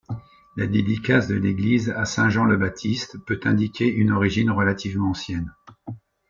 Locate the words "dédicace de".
0.65-1.35